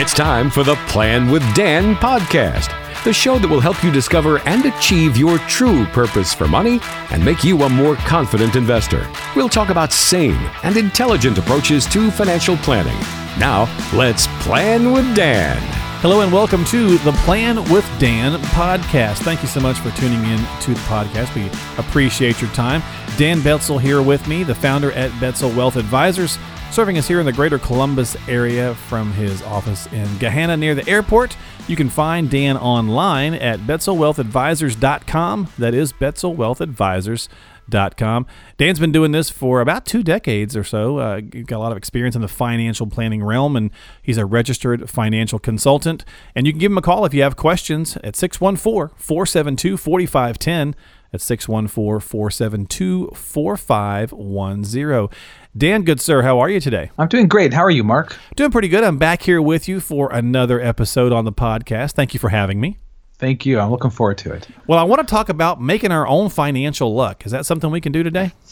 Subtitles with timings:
[0.00, 4.38] It's time for the Plan with Dan podcast, the show that will help you discover
[4.46, 6.78] and achieve your true purpose for money
[7.10, 9.10] and make you a more confident investor.
[9.34, 12.96] We'll talk about sane and intelligent approaches to financial planning.
[13.40, 15.58] Now, let's plan with Dan.
[16.00, 19.24] Hello and welcome to the Plan with Dan podcast.
[19.24, 21.34] Thank you so much for tuning in to the podcast.
[21.34, 22.84] We appreciate your time.
[23.16, 26.38] Dan Betzel here with me, the founder at Betzel Wealth Advisors,
[26.70, 30.88] serving us here in the greater Columbus area from his office in Gahanna near the
[30.88, 31.36] airport.
[31.66, 35.48] You can find Dan online at betzelwealthadvisors.com.
[35.58, 38.26] That is betzelwealthadvisors.com.
[38.56, 40.96] Dan's been doing this for about two decades or so.
[40.98, 44.24] Uh, he's got a lot of experience in the financial planning realm, and he's a
[44.24, 46.04] registered financial consultant.
[46.34, 50.74] And you can give him a call if you have questions at 614 472 4510.
[51.10, 55.08] At 614 472 4510.
[55.58, 56.92] Dan, good sir, how are you today?
[56.98, 57.52] I'm doing great.
[57.52, 58.16] How are you, Mark?
[58.36, 58.84] Doing pretty good.
[58.84, 61.94] I'm back here with you for another episode on the podcast.
[61.94, 62.78] Thank you for having me.
[63.18, 63.58] Thank you.
[63.58, 64.46] I'm looking forward to it.
[64.68, 67.26] Well, I want to talk about making our own financial luck.
[67.26, 68.32] Is that something we can do today?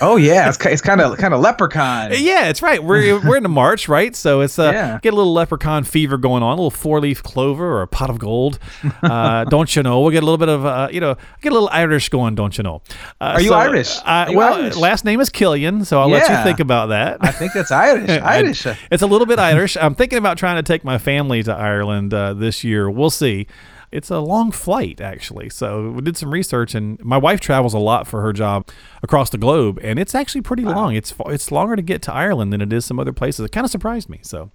[0.00, 2.12] Oh yeah, it's, it's kind of kind of leprechaun.
[2.14, 2.82] Yeah, it's right.
[2.82, 4.14] We're we're into March, right?
[4.14, 4.98] So it's uh, Yeah.
[5.02, 8.08] get a little leprechaun fever going on, a little four leaf clover or a pot
[8.08, 8.60] of gold.
[9.02, 10.00] Uh, don't you know?
[10.00, 12.36] We'll get a little bit of uh, you know, get a little Irish going.
[12.36, 12.80] Don't you know?
[13.20, 13.98] Uh, Are you Irish?
[13.98, 14.76] Uh, Are you well, Irish?
[14.76, 17.18] last name is Killian, so I'll let you think about that.
[17.20, 18.08] I think that's Irish.
[18.08, 18.66] Irish.
[18.92, 19.76] It's a little bit Irish.
[19.76, 22.88] I'm thinking about trying to take my family to Ireland uh, this year.
[22.88, 23.48] We'll see.
[23.92, 25.50] It's a long flight, actually.
[25.50, 28.66] So we did some research, and my wife travels a lot for her job
[29.02, 30.94] across the globe, and it's actually pretty long.
[30.96, 33.44] It's it's longer to get to Ireland than it is some other places.
[33.44, 34.20] It kind of surprised me.
[34.22, 34.50] So.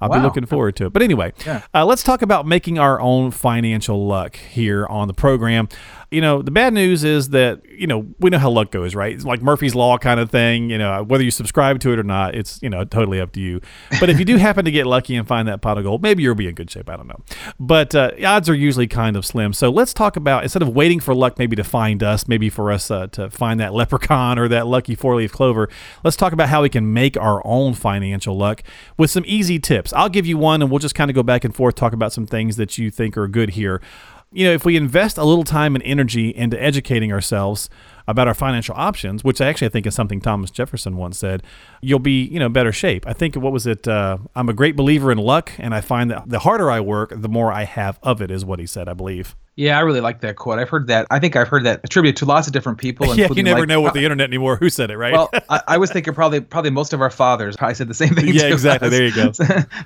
[0.00, 0.92] I'll be looking forward to it.
[0.92, 1.62] But anyway, Yeah.
[1.72, 5.68] uh, let's talk about making our own financial luck here on the program.
[6.12, 9.14] You know, the bad news is that, you know, we know how luck goes, right?
[9.14, 10.70] It's like Murphy's Law kind of thing.
[10.70, 13.40] You know, whether you subscribe to it or not, it's, you know, totally up to
[13.40, 13.60] you.
[13.98, 16.22] But if you do happen to get lucky and find that pot of gold, maybe
[16.22, 16.90] you'll be in good shape.
[16.90, 17.20] I don't know.
[17.58, 19.52] But uh, odds are usually kind of slim.
[19.52, 22.70] So let's talk about, instead of waiting for luck maybe to find us, maybe for
[22.70, 25.68] us uh, to find that leprechaun or that lucky four leaf clover,
[26.04, 28.62] let's talk about how we can make our own financial luck
[28.98, 29.92] with some easy tips.
[29.94, 32.12] I'll give you one and we'll just kind of go back and forth, talk about
[32.12, 33.80] some things that you think are good here.
[34.34, 37.68] You know, if we invest a little time and energy into educating ourselves
[38.08, 41.42] about our financial options, which I actually think is something Thomas Jefferson once said,
[41.82, 43.06] you'll be, you know, better shape.
[43.06, 43.86] I think what was it?
[43.86, 47.12] Uh, I'm a great believer in luck, and I find that the harder I work,
[47.14, 49.36] the more I have of it, is what he said, I believe.
[49.54, 50.58] Yeah, I really like that quote.
[50.58, 51.06] I've heard that.
[51.10, 53.06] I think I've heard that attributed to lots of different people.
[53.16, 55.12] yeah, you never like- know with the internet anymore who said it, right?
[55.12, 58.14] Well, I, I was thinking probably probably most of our fathers probably said the same
[58.14, 58.22] thing.
[58.32, 58.88] Yeah, exactly.
[58.88, 58.92] us.
[58.92, 59.30] There you go.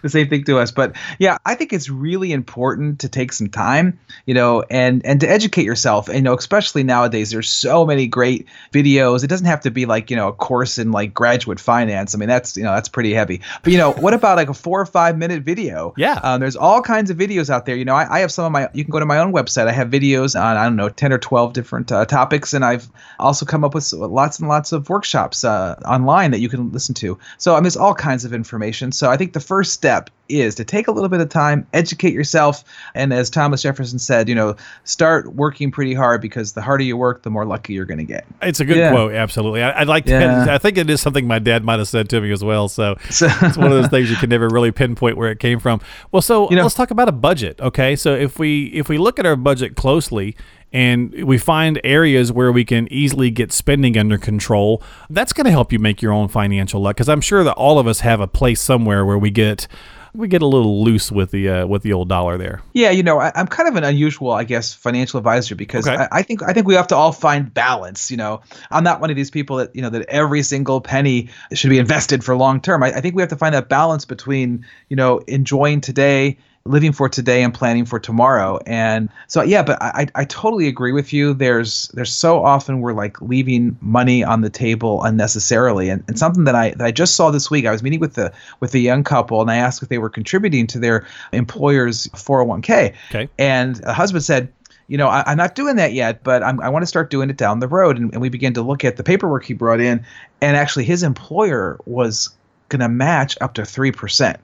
[0.02, 0.70] the same thing to us.
[0.70, 5.20] But yeah, I think it's really important to take some time, you know, and and
[5.20, 6.06] to educate yourself.
[6.06, 9.24] And, you know, especially nowadays, there's so many great videos.
[9.24, 12.14] It doesn't have to be like you know a course in like graduate finance.
[12.14, 13.40] I mean, that's you know that's pretty heavy.
[13.64, 15.92] But you know, what about like a four or five minute video?
[15.96, 16.20] Yeah.
[16.22, 17.74] Um, there's all kinds of videos out there.
[17.74, 18.68] You know, I, I have some of my.
[18.72, 19.55] You can go to my own website.
[19.58, 22.88] I have videos on I don't know ten or twelve different uh, topics, and I've
[23.18, 26.94] also come up with lots and lots of workshops uh, online that you can listen
[26.96, 27.18] to.
[27.38, 28.92] So I mean, there's all kinds of information.
[28.92, 32.12] So I think the first step is to take a little bit of time, educate
[32.12, 32.64] yourself,
[32.94, 36.96] and as Thomas Jefferson said, you know, start working pretty hard because the harder you
[36.96, 38.26] work, the more lucky you're going to get.
[38.42, 38.90] It's a good Yeah.
[38.90, 39.62] quote, absolutely.
[39.62, 40.12] I, I'd like to.
[40.12, 40.46] Yeah.
[40.50, 42.68] I think it is something my dad might have said to me as well.
[42.68, 45.60] So So- it's one of those things you can never really pinpoint where it came
[45.60, 45.80] from.
[46.12, 47.60] Well, so You know- let's talk about a budget.
[47.60, 50.36] Okay, so if we if we look at our budget closely
[50.72, 55.50] and we find areas where we can easily get spending under control, that's going to
[55.50, 56.96] help you make your own financial luck.
[56.96, 59.68] Because I'm sure that all of us have a place somewhere where we get
[60.16, 62.62] we get a little loose with the uh, with the old dollar there.
[62.72, 65.96] Yeah, you know, I, I'm kind of an unusual, I guess, financial advisor because Okay.
[65.96, 68.10] I, I think I think we have to all find balance.
[68.10, 68.40] You know,
[68.70, 71.78] I'm not one of these people that you know that every single penny should be
[71.78, 72.82] invested for long term.
[72.82, 76.38] I, I think we have to find that balance between you know enjoying today
[76.68, 78.58] living for today and planning for tomorrow.
[78.66, 81.34] And so yeah, but I I totally agree with you.
[81.34, 85.88] There's there's so often we're like leaving money on the table unnecessarily.
[85.88, 88.14] And, and something that I that I just saw this week, I was meeting with
[88.14, 92.06] the with a young couple and I asked if they were contributing to their employer's
[92.08, 92.94] 401k.
[93.10, 93.28] Okay.
[93.38, 94.52] And the husband said,
[94.88, 97.30] you know, I, I'm not doing that yet, but I'm, I want to start doing
[97.30, 97.98] it down the road.
[97.98, 100.04] And, and we began to look at the paperwork he brought in,
[100.40, 102.30] and actually his employer was
[102.68, 104.38] going to match up to three percent.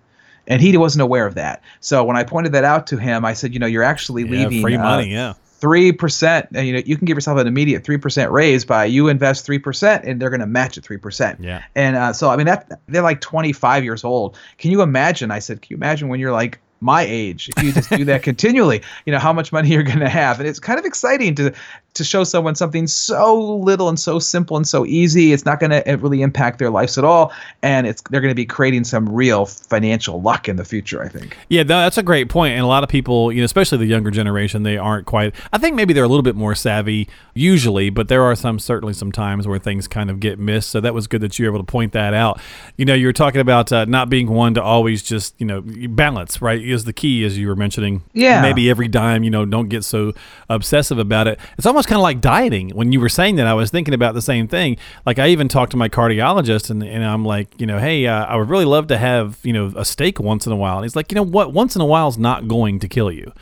[0.46, 1.62] And he wasn't aware of that.
[1.80, 4.30] So when I pointed that out to him, I said, you know, you're actually Yeah,
[4.46, 5.12] leaving free uh, money.
[5.12, 5.34] Yeah.
[5.60, 6.48] three percent.
[6.54, 9.44] And you know, you can give yourself an immediate three percent raise by you invest
[9.46, 11.38] three percent, and they're going to match at three percent.
[11.40, 11.62] Yeah.
[11.76, 14.36] And uh, so I mean that they're like 25 years old.
[14.58, 15.30] Can you imagine?
[15.30, 18.22] I said, can you imagine when you're like my age if you just do that
[18.30, 18.82] continually?
[19.06, 21.54] You know how much money you're going to have, and it's kind of exciting to
[21.94, 25.32] to show someone something so little and so simple and so easy.
[25.32, 28.34] It's not going to really impact their lives at all, and it's they're going to
[28.34, 31.02] be creating some real financial luck in the future.
[31.02, 31.36] I think.
[31.48, 32.34] Yeah, that's a great.
[32.34, 35.34] And a lot of people, you know, especially the younger generation, they aren't quite.
[35.52, 38.94] I think maybe they're a little bit more savvy usually, but there are some certainly
[38.94, 40.70] some times where things kind of get missed.
[40.70, 42.40] So that was good that you were able to point that out.
[42.76, 45.62] You know, you were talking about uh, not being one to always just you know
[45.88, 46.40] balance.
[46.40, 48.02] Right is the key, as you were mentioning.
[48.12, 48.40] Yeah.
[48.40, 50.12] Maybe every dime, you know, don't get so
[50.48, 51.38] obsessive about it.
[51.58, 52.70] It's almost kind of like dieting.
[52.70, 54.76] When you were saying that, I was thinking about the same thing.
[55.06, 58.24] Like I even talked to my cardiologist, and, and I'm like, you know, hey, uh,
[58.24, 60.76] I would really love to have you know a steak once in a while.
[60.76, 63.10] And he's like, you know what, once in a while is not going to kill
[63.10, 63.32] you.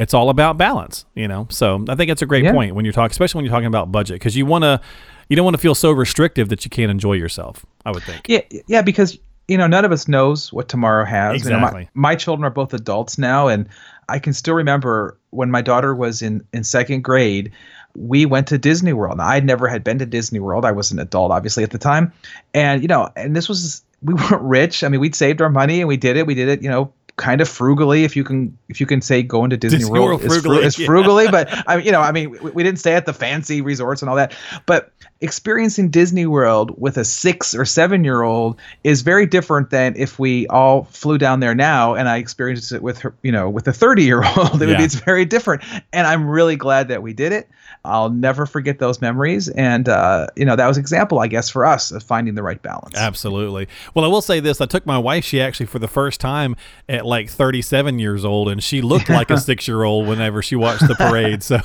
[0.00, 1.46] It's all about balance, you know.
[1.50, 2.52] So I think that's a great Yeah.
[2.52, 4.80] point when you're talking, especially when you're talking about budget, because you want to,
[5.28, 7.66] you don't want to feel so restrictive that you can't enjoy yourself.
[7.84, 8.26] I would think.
[8.28, 9.18] Yeah, yeah, because
[9.48, 11.42] you know none of us knows what tomorrow has.
[11.42, 11.88] You know, Exactly.
[11.94, 13.66] my, my children are both adults now, and
[14.08, 17.50] I can still remember when my daughter was in in second grade.
[17.98, 19.18] We went to Disney World.
[19.18, 20.64] Now, I never had been to Disney World.
[20.64, 22.12] I was an adult, obviously, at the time,
[22.54, 24.84] and you know, and this was we weren't rich.
[24.84, 26.26] I mean, we'd saved our money and we did it.
[26.26, 29.22] We did it, you know, kind of frugally, if you can if you can say
[29.22, 31.30] going to Disney, Disney World, World is, fru- frugally, yeah.
[31.44, 34.00] but I mean, you know, I mean, we, we didn't stay at the fancy resorts
[34.00, 34.34] and all that,
[34.64, 39.94] but experiencing Disney World with a six or seven year old is very different than
[39.96, 43.50] if we all flew down there now and I experienced it with her, you know,
[43.50, 44.38] with a 30 year old.
[44.58, 45.62] It would be, it's very different.
[45.92, 47.48] And I'm really glad that we did it.
[47.84, 49.48] I'll never forget those memories.
[49.48, 52.60] And, uh, you know, that was example, I guess, for us of finding the right
[52.60, 52.96] balance.
[52.96, 53.68] Absolutely.
[53.94, 55.24] Well, I will say this: I took my wife.
[55.24, 56.56] She actually, for the first time,
[56.88, 60.94] at like 37 years old, and she looked like a six-year-old whenever she watched the
[60.94, 61.42] parade.
[61.42, 61.60] So,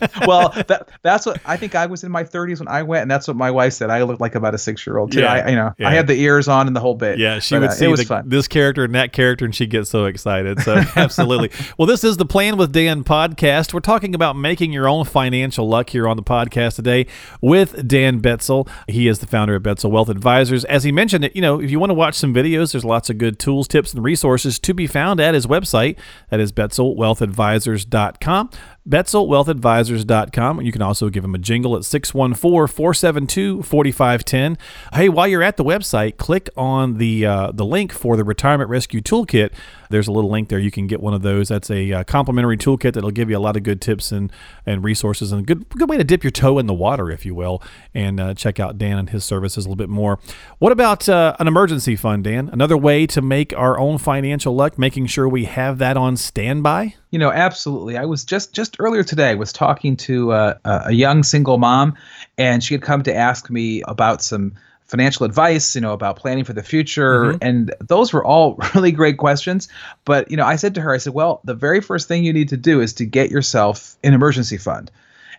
[0.26, 3.02] well, that, that's what I think I was in my 30s when I went.
[3.02, 3.90] And that's what my wife said.
[3.90, 5.20] I looked like about a six year old too.
[5.20, 5.32] Yeah.
[5.32, 5.88] I, you know, Yeah.
[5.88, 7.18] I had the ears on and the whole bit.
[7.18, 9.90] yeah, she But, would uh, see the, this character and that character, and she gets
[9.90, 10.60] so excited.
[10.60, 11.50] So, absolutely.
[11.78, 13.72] Well, this is the Plan with Dan podcast.
[13.74, 17.06] We're talking about making your own financial luck here on the podcast today
[17.40, 18.68] with Dan Betzel.
[18.88, 20.64] He is the founder of Betzel Wealth Advisors.
[20.64, 23.18] As he mentioned, you know, if you want to watch some videos, there's lots of
[23.18, 25.96] good tools, tips, and resources to be found at his website.
[26.30, 28.50] That is BetzelWealthAdvisors.com.
[28.88, 30.62] BetzelWealthAdvisors.com.
[30.62, 34.58] You can also give them a jingle at 614 472 4510.
[34.92, 38.70] Hey, while you're at the website, click on the uh, the link for the Retirement
[38.70, 39.50] Rescue Toolkit.
[39.90, 40.58] There's a little link there.
[40.58, 41.48] You can get one of those.
[41.48, 44.32] That's a uh, complimentary toolkit that'll give you a lot of good tips and,
[44.64, 47.24] and resources and a good, good way to dip your toe in the water, if
[47.24, 47.62] you will,
[47.94, 50.18] and uh, check out Dan and his services a little bit more.
[50.58, 52.48] What about uh, an emergency fund, Dan?
[52.52, 56.94] Another way to make our own financial luck, making sure we have that on standby?
[57.10, 57.96] You know, absolutely.
[57.96, 59.34] I was just just earlier today.
[59.36, 61.94] Was talking to uh, a a young single mom,
[62.36, 64.54] and she had come to ask me about some
[64.86, 65.74] financial advice.
[65.74, 69.68] You know, about planning for the future, and those were all really great questions.
[70.04, 72.32] But you know, I said to her, I said, well, the very first thing you
[72.32, 74.90] need to do is to get yourself an emergency fund.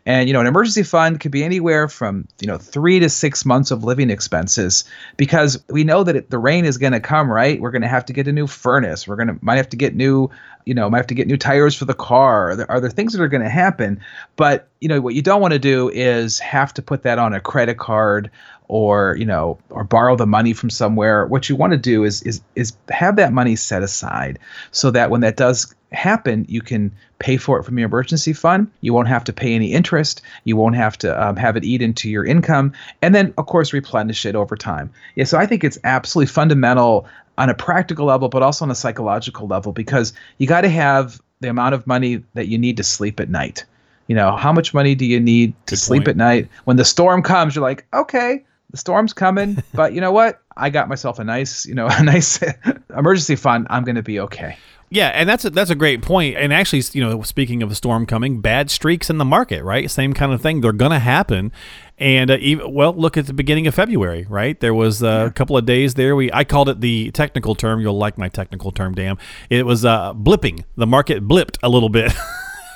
[0.07, 3.43] And you know, an emergency fund could be anywhere from you know three to six
[3.43, 4.85] months of living expenses,
[5.17, 7.29] because we know that it, the rain is going to come.
[7.29, 9.05] Right, we're going to have to get a new furnace.
[9.05, 10.29] We're going to might have to get new,
[10.67, 12.51] you know, might have to get new tires for the car.
[12.51, 14.01] Are there, are there things that are going to happen?
[14.35, 17.33] But you know, what you don't want to do is have to put that on
[17.33, 18.29] a credit card
[18.67, 21.25] or you know or borrow the money from somewhere.
[21.25, 24.39] What you want to do is is is have that money set aside
[24.71, 28.69] so that when that does happen you can pay for it from your emergency fund.
[28.81, 30.21] You won't have to pay any interest.
[30.43, 32.73] You won't have to um, have it eat into your income.
[33.01, 34.91] And then of course replenish it over time.
[35.15, 38.75] Yeah so i think it's absolutely fundamental on a practical level but also on a
[38.75, 42.83] psychological level because you got to have the amount of money that you need to
[42.83, 43.65] sleep at night.
[44.07, 46.09] You know how much money do you need to Good sleep point.
[46.09, 46.49] at night?
[46.65, 49.63] When the storm comes you're like okay the storm's coming.
[49.73, 50.41] But you know what?
[50.57, 52.39] I got myself a nice you know a nice
[52.97, 53.67] emergency fund.
[53.69, 54.57] I'm going to be okay
[54.89, 56.37] Yeah, and that's a, that's a great point.
[56.37, 59.91] And actually, you know, speaking of a storm coming, bad streaks in the market, right?
[59.91, 60.61] Same kind of thing.
[60.61, 61.51] They're going to happen.
[61.97, 64.57] And uh, even, well, look at the beginning of February, right?
[64.59, 66.15] There was uh, a couple of days there.
[66.15, 67.81] We I called it the technical term.
[67.81, 69.17] You'll like my technical term, Dan.
[69.49, 70.63] It was uh, blipping.
[70.77, 72.13] The market blipped a little bit.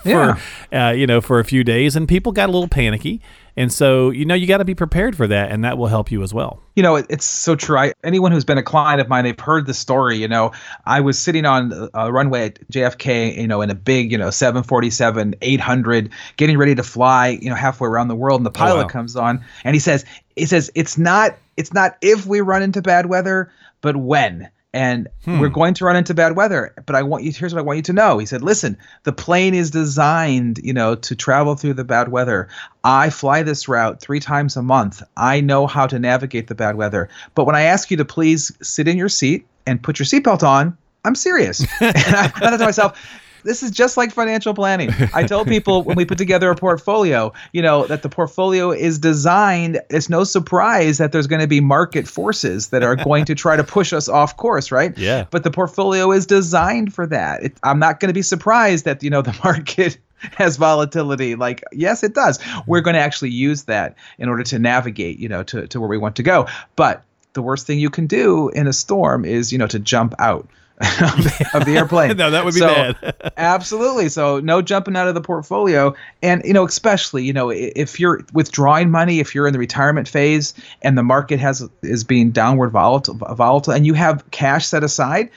[0.04, 0.34] Yeah.
[0.34, 3.22] for uh, you know for a few days and people got a little panicky
[3.56, 6.12] and so you know you got to be prepared for that and that will help
[6.12, 7.78] you as well you know, it, it's so true.
[7.78, 10.18] I, anyone who's been a client of mine, they've heard the story.
[10.18, 10.52] You know,
[10.86, 14.30] I was sitting on a- runway at JFK, you know, in a big, you know,
[14.30, 18.54] 747, 800, getting ready to fly, you know, halfway around the world, and the oh,
[18.54, 18.90] pilot wow.
[18.90, 20.06] comes on, and he says,
[20.36, 24.50] he says, it's not, it's not if we run into bad weather, but when.
[24.74, 25.54] And we're hmm.
[25.54, 27.34] going to run into bad weather, but I want you.
[27.34, 28.20] Here's what I want you to know.
[28.20, 32.48] He said, "Listen, the plane is designed, you know, to travel through the bad weather.
[32.86, 35.04] I fly this route three times a month.
[35.18, 37.10] I know how to navigate the bad weather.
[37.36, 40.42] But when I ask you to please sit in your seat and put your seatbelt
[40.42, 42.98] on, I'm serious." and I thought to myself,
[43.44, 44.90] this is just like financial planning.
[45.14, 49.00] I tell people when we put together a portfolio, you know, that the portfolio is
[49.00, 49.80] designed.
[49.90, 53.56] It's no surprise that there's going to be market forces that are going to try
[53.56, 54.98] to push us off course, right?
[54.98, 55.26] Yeah.
[55.30, 57.44] But the portfolio is designed for that.
[57.44, 59.98] It, I'm not going to be surprised that you know the market
[60.38, 64.60] has volatility like yes it does we're going to actually use that in order to
[64.60, 67.90] navigate you know to, to where we want to go but the worst thing you
[67.90, 70.48] can do in a storm is you know to jump out
[71.54, 72.18] of the airplane.
[72.18, 73.34] no, that would be so, bad.
[73.38, 74.10] absolutely.
[74.10, 78.26] So no jumping out of the portfolio, and you know, especially you know, if you're
[78.34, 82.70] withdrawing money, if you're in the retirement phase and the market has is being downward
[82.70, 85.30] volatile, volatile, and you have cash set aside,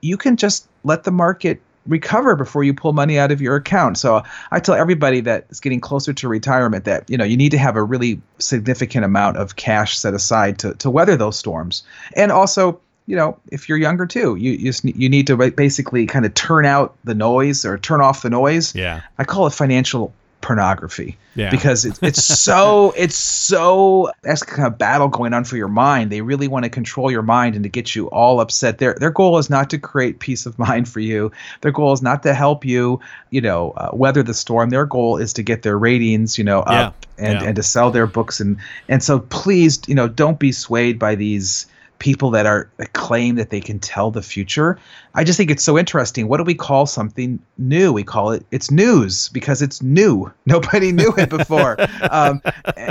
[0.00, 3.98] you can just let the market recover before you pull money out of your account.
[3.98, 7.50] So I tell everybody that is getting closer to retirement that you know you need
[7.50, 11.82] to have a really significant amount of cash set aside to to weather those storms.
[12.14, 12.80] And also,
[13.12, 16.32] you know, if you're younger too, you you, just, you need to basically kind of
[16.32, 18.74] turn out the noise or turn off the noise.
[18.74, 19.02] Yeah.
[19.18, 21.50] I call it financial pornography yeah.
[21.50, 26.10] because it's it's so it's so that's kind of battle going on for your mind.
[26.10, 28.78] They really want to control your mind and to get you all upset.
[28.78, 31.32] Their their goal is not to create peace of mind for you.
[31.60, 34.70] Their goal is not to help you, you know, uh, weather the storm.
[34.70, 37.26] Their goal is to get their ratings, you know, up yeah.
[37.26, 37.46] and yeah.
[37.48, 38.56] and to sell their books and
[38.88, 41.66] and so please, you know, don't be swayed by these
[42.02, 44.76] people that are that claim that they can tell the future.
[45.14, 46.26] I just think it's so interesting.
[46.26, 47.92] What do we call something new?
[47.92, 50.32] We call it it's news because it's new.
[50.46, 51.80] Nobody knew it before,
[52.10, 52.42] um,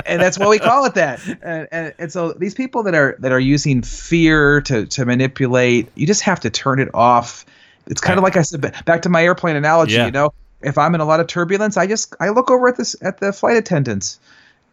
[0.06, 1.20] and that's why we call it that.
[1.42, 5.92] And, and, and, so these people that are that are using fear to to manipulate,
[5.94, 7.44] you just have to turn it off.
[7.88, 9.92] It's kind of like I said back to my airplane analogy.
[9.92, 10.06] Yeah.
[10.06, 12.78] You know, if I'm in a lot of turbulence, I just I look over at
[12.78, 14.18] this at the flight attendants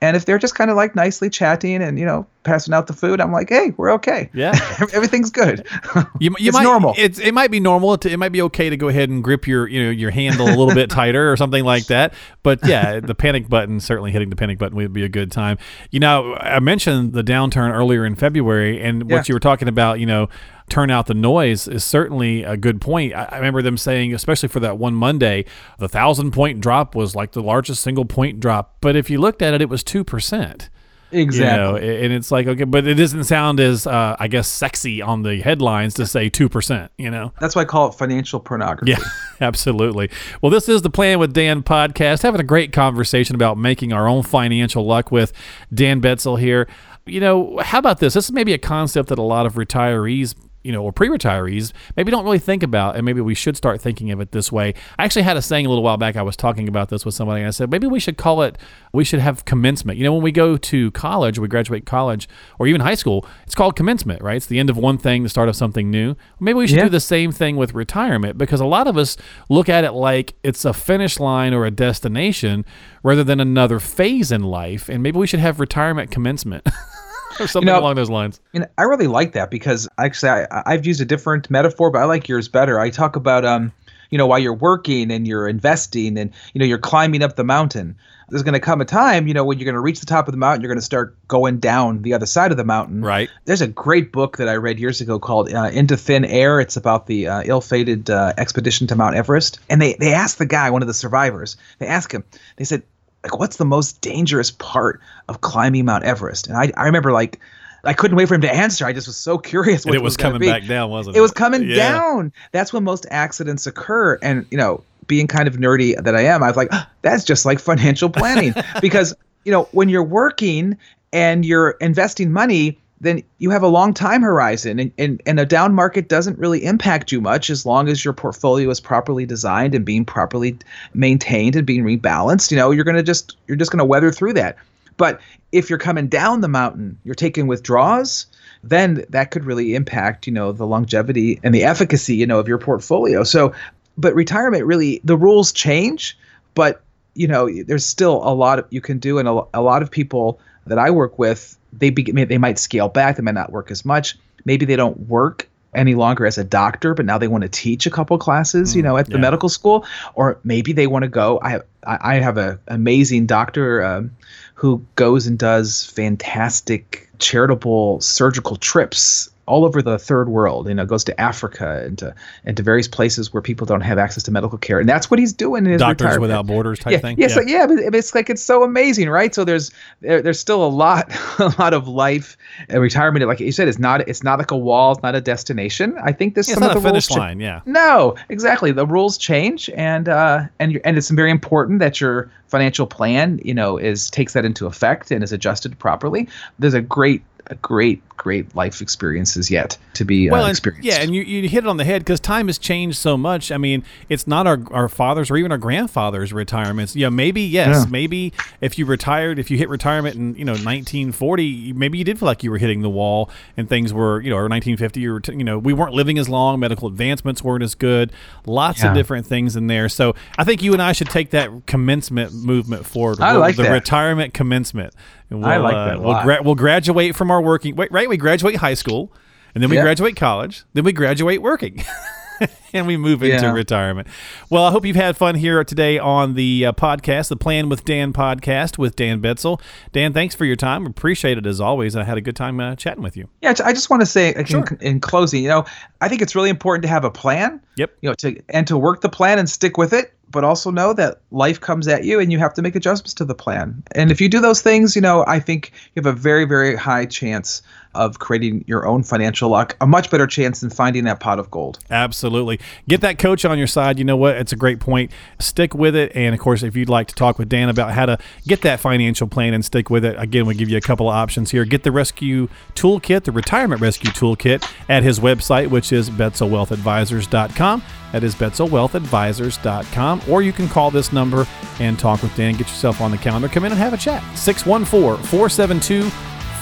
[0.01, 2.93] and if they're just kind of like nicely chatting and you know passing out the
[2.93, 4.29] food, I'm like, hey, we're okay.
[4.33, 4.57] Yeah,
[4.93, 5.65] everything's good.
[6.19, 6.93] You, you it's might, normal.
[6.97, 7.97] It's, it might be normal.
[7.97, 10.47] To, it might be okay to go ahead and grip your you know your handle
[10.47, 12.13] a little bit tighter or something like that.
[12.43, 15.57] But yeah, the panic button certainly hitting the panic button would be a good time.
[15.91, 19.17] You know, I mentioned the downturn earlier in February, and Yeah.
[19.17, 20.27] what you were talking about, you know.
[20.69, 23.13] Turn out the noise is certainly a good point.
[23.13, 25.45] I, I remember them saying, especially for that one Monday,
[25.77, 28.77] the thousand point drop was like the largest single point drop.
[28.81, 30.69] But if you looked at it, it was two percent.
[31.11, 31.81] exactly.
[31.87, 35.01] You know, and it's like okay, but it doesn't sound as uh, I guess sexy
[35.01, 36.91] on the headlines to say two percent.
[36.97, 37.33] You know.
[37.39, 38.91] That's why I call it financial pornography.
[38.91, 38.99] Yeah,
[39.41, 40.11] absolutely.
[40.41, 44.07] Well, this is the Plan with Dan podcast, having a great conversation about making our
[44.07, 45.33] own financial luck with
[45.73, 46.67] Dan Betzel here.
[47.05, 48.13] You know, how about this?
[48.13, 52.11] This is maybe a concept that a lot of retirees you know, or pre-retirees maybe
[52.11, 54.73] don't really think about, and maybe we should start thinking of it this way.
[54.97, 56.15] I actually had a saying a little while back.
[56.15, 58.57] I was talking about this with somebody, and I said maybe we should call it.
[58.93, 59.97] We should have commencement.
[59.97, 62.27] You know, when we go to college, we graduate college,
[62.59, 64.35] or even high school, it's called commencement, right?
[64.37, 66.15] It's the end of one thing, the start of something new.
[66.39, 66.83] Maybe we should Yeah.
[66.83, 69.15] do the same thing with retirement because a lot of us
[69.49, 72.65] look at it like it's a finish line or a destination
[73.03, 76.67] rather than another phase in life, and maybe we should have retirement commencement.
[77.39, 78.39] or something know, along those lines.
[78.53, 82.05] And I really like that because actually I, I've used a different metaphor, but I
[82.05, 82.79] like yours better.
[82.79, 83.71] I talk about um,
[84.09, 87.43] you know, while you're working and you're investing and you know you're climbing up the
[87.43, 87.95] mountain.
[88.31, 90.27] There's going to come a time, you know, when you're going to reach the top
[90.27, 93.01] of the mountain, you're going to start going down the other side of the mountain.
[93.01, 93.27] Right.
[93.45, 96.59] There's a great book that I read years ago called uh, Into Thin Air.
[96.59, 99.59] It's about the uh, ill-fated uh, expedition to Mount Everest.
[99.67, 102.23] And they they asked the guy, one of the survivors, they asked him,
[102.57, 102.83] they said,
[103.23, 106.47] like, what's the most dangerous part of climbing Mount Everest?
[106.47, 107.39] And I I remember like.
[107.85, 108.85] I couldn't wait for him to answer.
[108.85, 109.85] I just was so curious.
[109.85, 111.19] What And it was gonna coming back down, wasn't it?
[111.19, 111.75] It was coming Yeah.
[111.93, 112.33] down.
[112.51, 114.19] That's when most accidents occur.
[114.21, 117.23] And you know, being kind of nerdy that I am, I was like, "Ah, that's
[117.23, 120.77] just like financial planning because you know when you're working
[121.13, 122.77] and you're investing money.
[123.01, 126.65] Then you have a long time horizon, and, and, and a down market doesn't really
[126.65, 130.57] impact you much as long as your portfolio is properly designed and being properly
[130.93, 132.51] maintained and being rebalanced.
[132.51, 134.57] You know, you're gonna just you're just gonna weather through that.
[134.97, 135.21] But
[135.53, 138.25] if you're coming down the mountain, you're taking withdrawals,
[138.63, 142.49] then that could really impact, you know, the longevity and the efficacy, you know, of
[142.49, 143.23] your portfolio.
[143.23, 143.53] So,
[143.97, 146.17] but retirement really, the rules change,
[146.53, 146.81] but
[147.15, 149.89] you know, there's still a lot of you can do, and a, a lot of
[149.89, 153.71] people that I work with, they be, they might scale back, they might not work
[153.71, 154.17] as much.
[154.45, 157.85] Maybe they don't work any longer as a doctor, but now they want to teach
[157.85, 159.19] a couple classes, you know, at the yeah.
[159.19, 159.85] medical school,
[160.15, 161.39] or maybe they want to go.
[161.41, 164.11] I I I have a amazing doctor um,
[164.55, 170.67] who goes and does fantastic charitable surgical trips all over the third world.
[170.67, 172.15] You know, goes to Africa and to
[172.45, 175.19] and to various places where people don't have access to medical care, and that's what
[175.19, 176.21] he's doing in his Doctors retirement.
[176.21, 177.19] Without Borders type yeah, thing.
[177.19, 179.33] Yeah, so, yeah, but it's like it's so amazing, right?
[179.33, 182.37] So there's there, there's still a lot a lot of life.
[182.69, 185.21] And retirement, like you said, is not it's not like a wall, it's not a
[185.21, 185.97] destination.
[186.01, 187.39] I think this Yeah, some it's not of a the rules finish cha- line.
[187.39, 187.61] Yeah.
[187.65, 188.71] no, exactly.
[188.71, 193.53] The rules change, and uh, and and it's very important that your financial plan, you
[193.53, 196.27] know, is takes that into effect and is adjusted properly.
[196.57, 197.23] There's a great,
[197.55, 200.85] great, great life experiences yet to be well, uh, and- experienced.
[200.87, 203.51] yeah, and you, you hit it on the head because time has changed so much.
[203.51, 206.95] I mean, it's not our, our fathers or even our grandfathers' retirements.
[206.95, 207.89] Yeah, maybe yes, Yeah.
[207.89, 212.19] maybe if you retired, if you hit retirement in you know 1940, maybe you did
[212.19, 215.21] feel like you were hitting the wall and things were you know or 1950 or
[215.37, 218.11] you know we weren't living as long, medical advancements weren't as good,
[218.45, 219.89] lots of different things in there.
[219.89, 223.19] So I think you and I should take that commencement movement forward.
[223.21, 223.71] I like the that.
[223.71, 224.93] retirement commencement.
[225.29, 227.75] And I we'll, like uh, that a we'll, gra- we'll graduate from our working.
[227.75, 228.09] Wait, right?
[228.09, 229.13] We graduate high school.
[229.55, 229.83] And then we Yeah.
[229.83, 230.63] graduate college.
[230.73, 231.83] Then we graduate working.
[232.73, 233.51] and we move into Yeah.
[233.51, 234.07] retirement.
[234.49, 237.83] Well, I hope you've had fun here today on the uh, podcast, the Plan with
[237.83, 239.59] Dan podcast with Dan Betzel.
[239.91, 240.85] Dan, thanks for your time.
[240.85, 241.95] Appreciate it as always.
[241.95, 243.27] I had a good time uh, chatting with you.
[243.41, 244.63] Yeah, I just want to say Sure.
[244.79, 245.65] in, in closing, you know,
[245.99, 247.59] I think it's really important to have a plan.
[247.75, 247.91] Yep.
[248.01, 250.93] You know, to and to work the plan and stick with it, but also know
[250.93, 253.83] that life comes at you and you have to make adjustments to the plan.
[253.93, 256.75] And if you do those things, you know, I think you have a very, very
[256.75, 257.61] high chance
[257.95, 261.49] of creating your own financial luck, a much better chance than finding that pot of
[261.49, 261.79] gold.
[261.89, 262.59] Absolutely.
[262.87, 263.97] Get that coach on your side.
[263.97, 264.35] You know what?
[264.35, 265.11] It's a great point.
[265.39, 266.11] Stick with it.
[266.15, 268.79] And of course, if you'd like to talk with Dan about how to get that
[268.79, 271.65] financial plan and stick with it, again, we give you a couple of options here.
[271.65, 277.83] Get the rescue toolkit, the retirement rescue toolkit at his website, which is betzelwealthadvisors.com.
[278.11, 280.21] That is betzelwealthadvisors.com.
[280.29, 281.45] Or you can call this number
[281.79, 282.53] and talk with Dan.
[282.53, 283.47] Get yourself on the calendar.
[283.47, 284.23] Come in and have a chat.
[284.37, 286.09] 614 472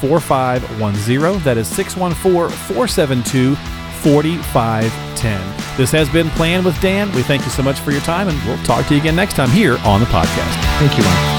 [0.01, 1.43] 4510.
[1.43, 3.55] That is 614 472
[4.03, 5.77] 4510.
[5.77, 7.11] This has been Plan with Dan.
[7.13, 9.35] We thank you so much for your time, and we'll talk to you again next
[9.35, 10.79] time here on the podcast.
[10.79, 11.36] Thank you, Ron.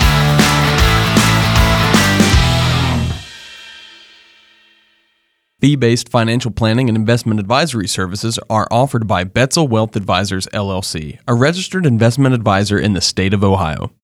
[5.61, 11.19] Fee based financial planning and investment advisory services are offered by Betzel Wealth Advisors LLC,
[11.27, 13.91] a registered investment advisor in the state of Ohio.